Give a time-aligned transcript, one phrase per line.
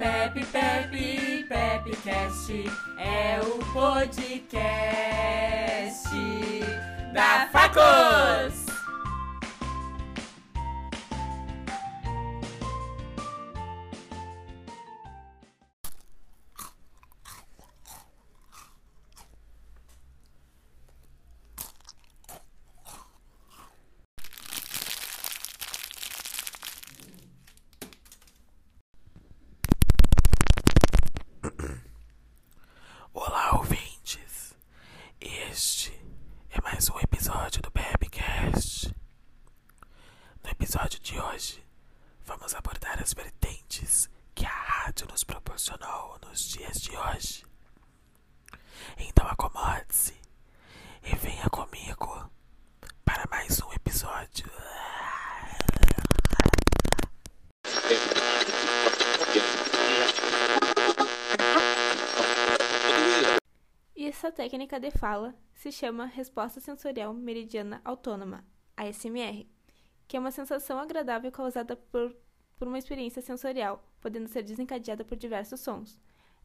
[0.00, 2.64] Pepe, Pepe, Pepcast
[2.96, 6.08] é o podcast
[7.12, 8.69] da Facos.
[41.10, 41.60] De hoje,
[42.24, 47.44] vamos abordar as vertentes que a rádio nos proporcionou nos dias de hoje.
[48.96, 50.14] Então acomode-se
[51.02, 52.30] e venha comigo
[53.04, 54.48] para mais um episódio.
[63.96, 68.44] E essa técnica de fala se chama Resposta Sensorial Meridiana Autônoma,
[68.76, 69.48] ASMR,
[70.10, 72.12] que é uma sensação agradável causada por,
[72.58, 75.96] por uma experiência sensorial, podendo ser desencadeada por diversos sons.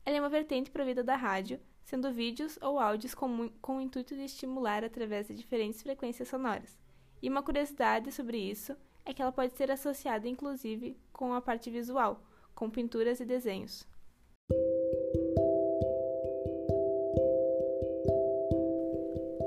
[0.05, 4.13] Ela é uma vertente provida da rádio, sendo vídeos ou áudios com, com o intuito
[4.13, 6.77] de estimular através de diferentes frequências sonoras.
[7.23, 11.71] E uma curiosidade sobre isso é que ela pode ser associada inclusive com a parte
[11.71, 12.21] visual,
[12.53, 13.87] com pinturas e desenhos.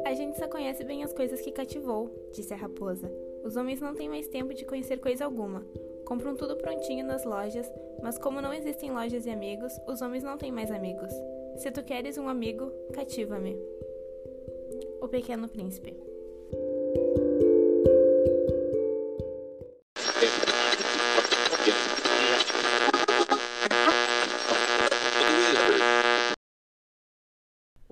[0.05, 3.28] A gente só conhece bem as coisas que cativou, disse a raposa.
[3.45, 5.65] Os homens não têm mais tempo de conhecer coisa alguma.
[6.05, 7.71] Compram tudo prontinho nas lojas,
[8.03, 11.13] mas como não existem lojas e amigos, os homens não têm mais amigos.
[11.57, 13.59] Se tu queres um amigo, cativa-me.
[15.01, 16.08] O Pequeno Príncipe.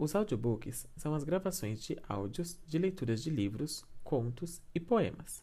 [0.06, 5.42] Os audiobooks são as gravações de áudios de leituras de livros, contos e poemas,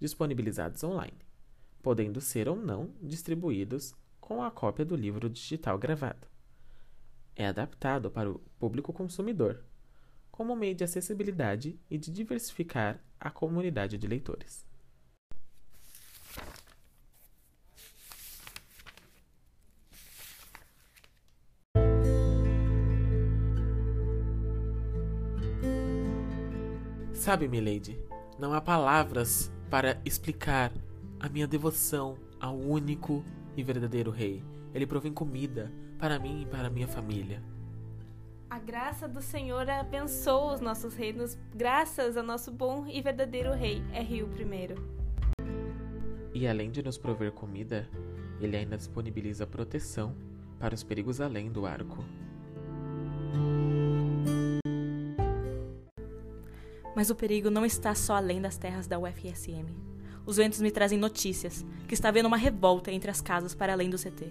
[0.00, 1.18] disponibilizados online,
[1.82, 6.26] podendo ser ou não distribuídos com a cópia do livro digital gravado.
[7.36, 9.62] É adaptado para o público consumidor,
[10.30, 14.64] como meio de acessibilidade e de diversificar a comunidade de leitores.
[27.28, 28.02] Sabe, milady,
[28.38, 30.72] não há palavras para explicar
[31.20, 33.22] a minha devoção ao único
[33.54, 34.42] e verdadeiro rei.
[34.72, 37.42] Ele provém comida para mim e para minha família.
[38.48, 43.82] A graça do Senhor abençoa os nossos reinos, graças ao nosso bom e verdadeiro rei,
[43.92, 44.74] é Rio I.
[46.32, 47.86] E além de nos prover comida,
[48.40, 50.16] ele ainda disponibiliza proteção
[50.58, 52.02] para os perigos além do arco.
[56.98, 59.68] Mas o perigo não está só além das terras da UFSM.
[60.26, 63.88] Os ventos me trazem notícias que está havendo uma revolta entre as casas para além
[63.88, 64.26] do CT.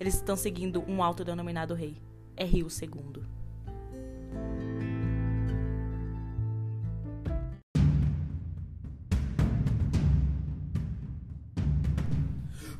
[0.00, 2.02] Eles estão seguindo um autodenominado rei,
[2.36, 3.22] é Rio II.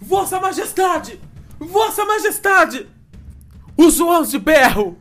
[0.00, 1.20] Vossa Majestade!
[1.56, 2.88] Vossa Majestade!
[3.76, 4.98] Os de Berro!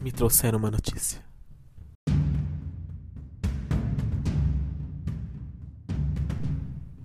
[0.00, 1.27] Me trouxeram uma notícia.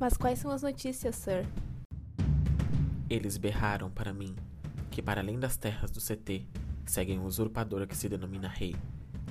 [0.04, 1.48] Mas quais são as notícias, Sir?
[3.10, 4.36] Eles berraram para mim
[4.92, 6.46] que, para além das terras do CT,
[6.86, 8.76] seguem um usurpador que se denomina Rei,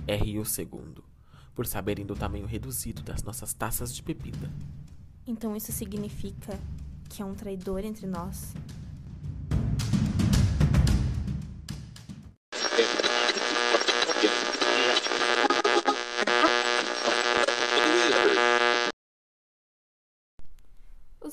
[0.07, 0.43] R.U.
[0.43, 1.05] II,
[1.55, 4.51] por saberem do tamanho reduzido das nossas taças de bebida.
[5.27, 6.59] Então isso significa
[7.11, 8.55] que é um traidor entre nós?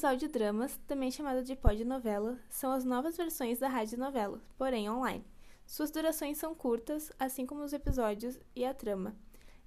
[0.10, 5.24] Audiodramas, também chamados de podnovela, são as novas versões da radionovela, porém online.
[5.66, 9.16] Suas durações são curtas, assim como os episódios e a trama.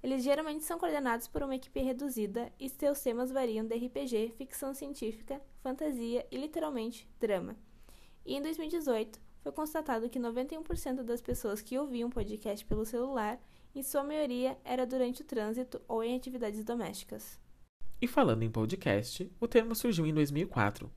[0.03, 4.75] Eles geralmente são coordenados por uma equipe reduzida e seus temas variam de RPG, ficção
[4.75, 7.57] científica, fantasia e literalmente drama.
[8.27, 13.41] E em 2018, foi constatado que 91% das pessoas que ouviam podcast pelo celular,
[13.73, 17.39] em sua maioria, era durante o trânsito ou em atividades domésticas.
[18.03, 20.91] E falando em podcast, o termo surgiu em 2004,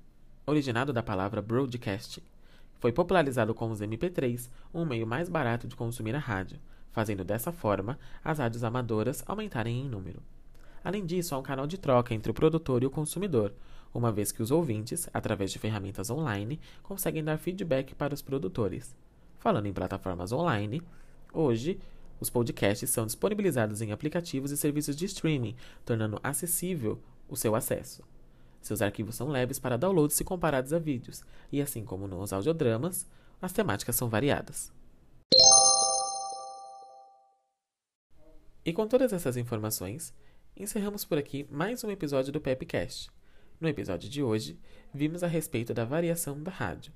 [0.44, 2.24] originado da palavra broadcasting.
[2.80, 6.57] Foi popularizado com os MP3, um meio mais barato de consumir a rádio,
[6.92, 10.19] fazendo dessa forma as rádios amadoras aumentarem em número.
[10.84, 13.54] Além disso, há um canal de troca entre o produtor e o consumidor,
[13.94, 18.96] uma vez que os ouvintes, através de ferramentas online, conseguem dar feedback para os produtores.
[19.38, 20.81] Falando em plataformas online,
[21.31, 21.80] hoje
[22.20, 28.04] os podcasts são disponibilizados em aplicativos e serviços de streaming, tornando acessível o seu acesso.
[28.62, 33.08] Seus arquivos são leves para download se comparados a vídeos, e assim como nos audiodramas,
[33.42, 34.72] as temáticas são variadas.
[38.66, 40.12] E com todas essas informações,
[40.58, 43.12] encerramos por aqui mais um episódio do Pepcast.
[43.60, 44.60] No episódio de hoje,
[44.92, 46.92] vimos a respeito da variação da rádio.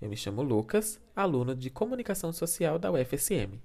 [0.00, 3.60] Eu me chamo Lucas, aluno de Comunicação Social da UFSM.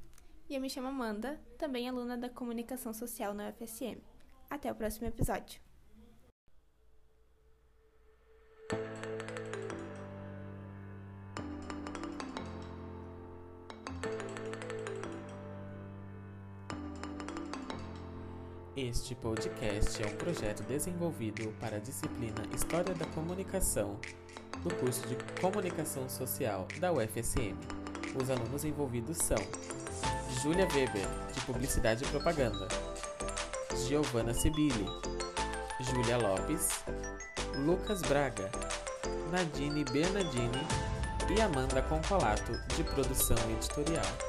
[0.49, 3.99] E eu me chamo Amanda, também aluna da Comunicação Social na UFSM.
[4.49, 5.61] Até o próximo episódio.
[18.75, 23.99] Este podcast é um projeto desenvolvido para a disciplina História da Comunicação
[24.63, 27.55] do curso de Comunicação Social da UFSM.
[28.19, 29.37] Os alunos envolvidos são
[30.29, 32.67] Júlia Weber, de Publicidade e Propaganda,
[33.87, 34.85] Giovana Sibili,
[35.81, 36.83] Júlia Lopes,
[37.65, 38.49] Lucas Braga,
[39.31, 40.89] Nadine Bernardini.
[41.31, 44.28] E Amanda Concolato, de Produção Editorial.